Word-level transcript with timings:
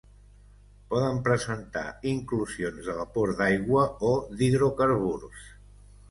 Poden 0.91 1.17
presentar 1.25 1.83
inclusions 2.11 2.81
de 2.87 2.95
vapor 2.99 3.33
d'aigua 3.41 3.83
o 4.13 4.15
d'hidrocarburs. 4.39 5.45